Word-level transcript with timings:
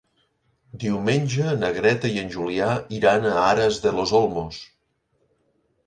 Diumenge 0.83 1.51
na 1.65 1.69
Greta 1.77 2.11
i 2.15 2.17
en 2.23 2.33
Julià 2.37 2.73
iran 3.03 3.31
a 3.33 3.37
Aras 3.45 3.81
de 3.87 3.97
los 4.01 4.19
Olmos. 4.25 4.63